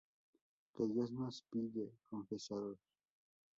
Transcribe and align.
Qué 0.73 0.87
Dios 0.87 1.11
nos 1.11 1.43
pille 1.51 1.87
confesados 2.09 2.79